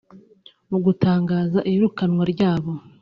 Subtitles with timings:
[0.69, 2.71] Mu gutangaza iyirukanwa ryabo